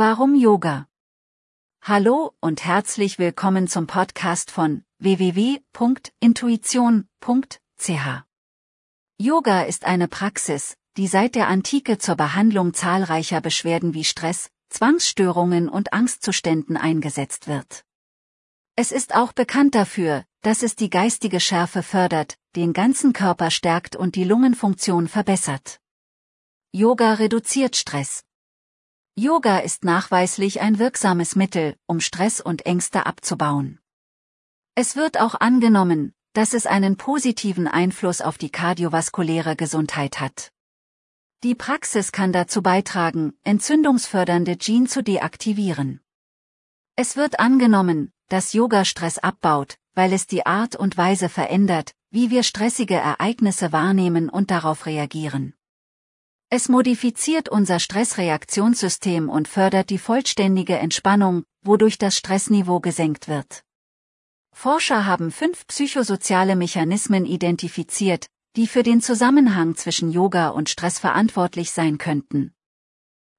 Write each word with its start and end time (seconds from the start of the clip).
Warum 0.00 0.36
Yoga? 0.36 0.86
Hallo 1.82 2.32
und 2.38 2.64
herzlich 2.64 3.18
willkommen 3.18 3.66
zum 3.66 3.88
Podcast 3.88 4.52
von 4.52 4.84
www.intuition.ch. 5.00 7.90
Yoga 9.18 9.62
ist 9.62 9.84
eine 9.84 10.06
Praxis, 10.06 10.76
die 10.96 11.08
seit 11.08 11.34
der 11.34 11.48
Antike 11.48 11.98
zur 11.98 12.14
Behandlung 12.14 12.74
zahlreicher 12.74 13.40
Beschwerden 13.40 13.92
wie 13.92 14.04
Stress, 14.04 14.50
Zwangsstörungen 14.68 15.68
und 15.68 15.92
Angstzuständen 15.92 16.76
eingesetzt 16.76 17.48
wird. 17.48 17.84
Es 18.76 18.92
ist 18.92 19.16
auch 19.16 19.32
bekannt 19.32 19.74
dafür, 19.74 20.24
dass 20.42 20.62
es 20.62 20.76
die 20.76 20.90
geistige 20.90 21.40
Schärfe 21.40 21.82
fördert, 21.82 22.38
den 22.54 22.72
ganzen 22.72 23.12
Körper 23.12 23.50
stärkt 23.50 23.96
und 23.96 24.14
die 24.14 24.22
Lungenfunktion 24.22 25.08
verbessert. 25.08 25.80
Yoga 26.70 27.14
reduziert 27.14 27.74
Stress. 27.74 28.22
Yoga 29.18 29.58
ist 29.58 29.82
nachweislich 29.82 30.60
ein 30.60 30.78
wirksames 30.78 31.34
Mittel, 31.34 31.74
um 31.86 31.98
Stress 31.98 32.40
und 32.40 32.66
Ängste 32.66 33.04
abzubauen. 33.04 33.80
Es 34.76 34.94
wird 34.94 35.18
auch 35.18 35.34
angenommen, 35.34 36.14
dass 36.34 36.54
es 36.54 36.66
einen 36.66 36.96
positiven 36.96 37.66
Einfluss 37.66 38.20
auf 38.20 38.38
die 38.38 38.50
kardiovaskuläre 38.50 39.56
Gesundheit 39.56 40.20
hat. 40.20 40.52
Die 41.42 41.56
Praxis 41.56 42.12
kann 42.12 42.32
dazu 42.32 42.62
beitragen, 42.62 43.32
entzündungsfördernde 43.42 44.56
Gene 44.56 44.86
zu 44.86 45.02
deaktivieren. 45.02 46.00
Es 46.94 47.16
wird 47.16 47.40
angenommen, 47.40 48.12
dass 48.28 48.52
Yoga 48.52 48.84
Stress 48.84 49.18
abbaut, 49.18 49.78
weil 49.94 50.12
es 50.12 50.28
die 50.28 50.46
Art 50.46 50.76
und 50.76 50.96
Weise 50.96 51.28
verändert, 51.28 51.92
wie 52.10 52.30
wir 52.30 52.44
stressige 52.44 52.94
Ereignisse 52.94 53.72
wahrnehmen 53.72 54.28
und 54.28 54.52
darauf 54.52 54.86
reagieren. 54.86 55.57
Es 56.50 56.70
modifiziert 56.70 57.50
unser 57.50 57.78
Stressreaktionssystem 57.78 59.28
und 59.28 59.48
fördert 59.48 59.90
die 59.90 59.98
vollständige 59.98 60.78
Entspannung, 60.78 61.44
wodurch 61.62 61.98
das 61.98 62.16
Stressniveau 62.16 62.80
gesenkt 62.80 63.28
wird. 63.28 63.64
Forscher 64.54 65.04
haben 65.04 65.30
fünf 65.30 65.66
psychosoziale 65.66 66.56
Mechanismen 66.56 67.26
identifiziert, 67.26 68.28
die 68.56 68.66
für 68.66 68.82
den 68.82 69.02
Zusammenhang 69.02 69.76
zwischen 69.76 70.10
Yoga 70.10 70.48
und 70.48 70.70
Stress 70.70 70.98
verantwortlich 70.98 71.70
sein 71.70 71.98
könnten. 71.98 72.54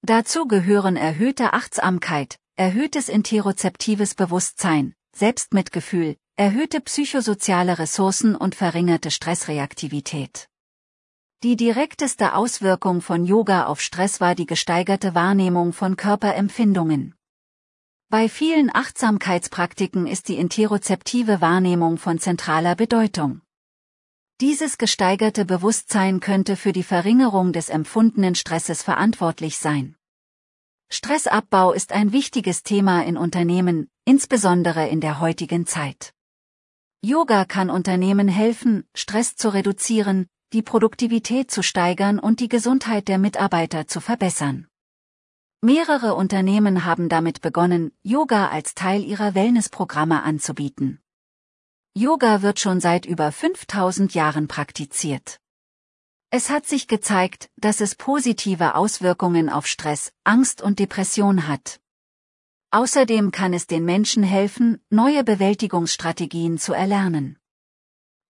Dazu 0.00 0.48
gehören 0.48 0.96
erhöhte 0.96 1.52
Achtsamkeit, 1.52 2.38
erhöhtes 2.56 3.10
interozeptives 3.10 4.14
Bewusstsein, 4.14 4.94
Selbstmitgefühl, 5.14 6.16
erhöhte 6.36 6.80
psychosoziale 6.80 7.78
Ressourcen 7.78 8.34
und 8.34 8.54
verringerte 8.54 9.10
Stressreaktivität. 9.10 10.48
Die 11.44 11.56
direkteste 11.56 12.32
Auswirkung 12.36 13.02
von 13.02 13.26
Yoga 13.26 13.66
auf 13.66 13.82
Stress 13.82 14.18
war 14.18 14.34
die 14.34 14.46
gesteigerte 14.46 15.14
Wahrnehmung 15.14 15.74
von 15.74 15.94
Körperempfindungen. 15.94 17.14
Bei 18.08 18.30
vielen 18.30 18.74
Achtsamkeitspraktiken 18.74 20.06
ist 20.06 20.28
die 20.28 20.36
interozeptive 20.36 21.42
Wahrnehmung 21.42 21.98
von 21.98 22.18
zentraler 22.18 22.76
Bedeutung. 22.76 23.42
Dieses 24.40 24.78
gesteigerte 24.78 25.44
Bewusstsein 25.44 26.20
könnte 26.20 26.56
für 26.56 26.72
die 26.72 26.82
Verringerung 26.82 27.52
des 27.52 27.68
empfundenen 27.68 28.36
Stresses 28.36 28.82
verantwortlich 28.82 29.58
sein. 29.58 29.96
Stressabbau 30.88 31.74
ist 31.74 31.92
ein 31.92 32.12
wichtiges 32.12 32.62
Thema 32.62 33.04
in 33.04 33.18
Unternehmen, 33.18 33.90
insbesondere 34.06 34.88
in 34.88 35.02
der 35.02 35.20
heutigen 35.20 35.66
Zeit. 35.66 36.14
Yoga 37.02 37.44
kann 37.44 37.68
Unternehmen 37.68 38.28
helfen, 38.28 38.88
Stress 38.94 39.36
zu 39.36 39.50
reduzieren, 39.50 40.26
die 40.54 40.62
Produktivität 40.62 41.50
zu 41.50 41.62
steigern 41.62 42.20
und 42.20 42.38
die 42.38 42.48
Gesundheit 42.48 43.08
der 43.08 43.18
Mitarbeiter 43.18 43.88
zu 43.88 44.00
verbessern. 44.00 44.68
Mehrere 45.60 46.14
Unternehmen 46.14 46.84
haben 46.84 47.08
damit 47.08 47.40
begonnen, 47.40 47.90
Yoga 48.02 48.48
als 48.48 48.74
Teil 48.76 49.02
ihrer 49.02 49.34
Wellnessprogramme 49.34 50.22
anzubieten. 50.22 51.00
Yoga 51.92 52.42
wird 52.42 52.60
schon 52.60 52.80
seit 52.80 53.04
über 53.04 53.32
5000 53.32 54.14
Jahren 54.14 54.46
praktiziert. 54.46 55.40
Es 56.30 56.50
hat 56.50 56.66
sich 56.66 56.86
gezeigt, 56.86 57.50
dass 57.56 57.80
es 57.80 57.96
positive 57.96 58.76
Auswirkungen 58.76 59.48
auf 59.48 59.66
Stress, 59.66 60.12
Angst 60.22 60.62
und 60.62 60.78
Depression 60.78 61.48
hat. 61.48 61.80
Außerdem 62.70 63.32
kann 63.32 63.54
es 63.54 63.66
den 63.66 63.84
Menschen 63.84 64.22
helfen, 64.22 64.80
neue 64.90 65.24
Bewältigungsstrategien 65.24 66.58
zu 66.58 66.72
erlernen. 66.72 67.38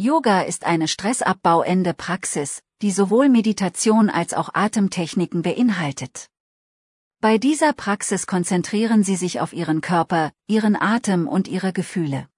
Yoga 0.00 0.40
ist 0.40 0.64
eine 0.64 0.88
stressabbauende 0.88 1.92
Praxis, 1.92 2.62
die 2.80 2.90
sowohl 2.90 3.28
Meditation 3.28 4.08
als 4.08 4.32
auch 4.32 4.48
Atemtechniken 4.54 5.42
beinhaltet. 5.42 6.30
Bei 7.20 7.36
dieser 7.36 7.74
Praxis 7.74 8.26
konzentrieren 8.26 9.04
Sie 9.04 9.16
sich 9.16 9.40
auf 9.40 9.52
Ihren 9.52 9.82
Körper, 9.82 10.32
Ihren 10.46 10.74
Atem 10.74 11.28
und 11.28 11.48
Ihre 11.48 11.74
Gefühle. 11.74 12.30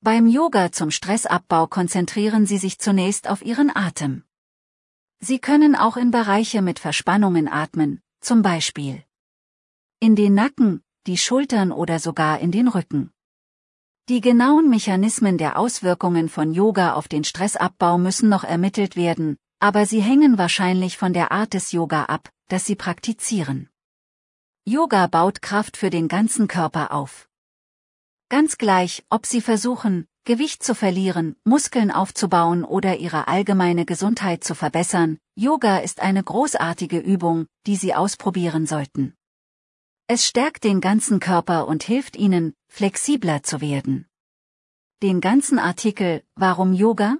Beim 0.00 0.26
Yoga 0.26 0.72
zum 0.72 0.90
Stressabbau 0.90 1.66
konzentrieren 1.66 2.46
Sie 2.46 2.56
sich 2.56 2.78
zunächst 2.78 3.28
auf 3.28 3.44
Ihren 3.44 3.70
Atem. 3.76 4.24
Sie 5.18 5.38
können 5.38 5.76
auch 5.76 5.98
in 5.98 6.10
Bereiche 6.10 6.62
mit 6.62 6.78
Verspannungen 6.78 7.46
atmen, 7.46 8.00
zum 8.22 8.40
Beispiel 8.40 9.04
in 9.98 10.16
den 10.16 10.32
Nacken, 10.32 10.82
die 11.06 11.18
Schultern 11.18 11.72
oder 11.72 11.98
sogar 11.98 12.38
in 12.38 12.52
den 12.52 12.68
Rücken. 12.68 13.12
Die 14.08 14.20
genauen 14.20 14.68
Mechanismen 14.68 15.38
der 15.38 15.58
Auswirkungen 15.58 16.28
von 16.28 16.52
Yoga 16.52 16.94
auf 16.94 17.06
den 17.06 17.24
Stressabbau 17.24 17.98
müssen 17.98 18.28
noch 18.28 18.44
ermittelt 18.44 18.96
werden, 18.96 19.36
aber 19.60 19.86
sie 19.86 20.00
hängen 20.00 20.38
wahrscheinlich 20.38 20.96
von 20.96 21.12
der 21.12 21.30
Art 21.30 21.54
des 21.54 21.72
Yoga 21.72 22.04
ab, 22.04 22.30
das 22.48 22.64
sie 22.66 22.74
praktizieren. 22.74 23.68
Yoga 24.64 25.06
baut 25.06 25.42
Kraft 25.42 25.76
für 25.76 25.90
den 25.90 26.08
ganzen 26.08 26.48
Körper 26.48 26.92
auf. 26.92 27.28
Ganz 28.28 28.58
gleich, 28.58 29.04
ob 29.10 29.26
sie 29.26 29.40
versuchen, 29.40 30.06
Gewicht 30.24 30.62
zu 30.62 30.74
verlieren, 30.74 31.36
Muskeln 31.44 31.90
aufzubauen 31.90 32.64
oder 32.64 32.98
ihre 32.98 33.26
allgemeine 33.26 33.84
Gesundheit 33.84 34.44
zu 34.44 34.54
verbessern, 34.54 35.18
Yoga 35.34 35.78
ist 35.78 36.00
eine 36.00 36.22
großartige 36.22 36.98
Übung, 36.98 37.46
die 37.66 37.76
Sie 37.76 37.94
ausprobieren 37.94 38.66
sollten. 38.66 39.14
Es 40.12 40.26
stärkt 40.26 40.64
den 40.64 40.80
ganzen 40.80 41.20
Körper 41.20 41.68
und 41.68 41.84
hilft 41.84 42.16
Ihnen, 42.16 42.52
flexibler 42.66 43.44
zu 43.44 43.60
werden. 43.60 44.08
Den 45.04 45.20
ganzen 45.20 45.60
Artikel 45.60 46.24
Warum 46.34 46.72
Yoga? 46.72 47.18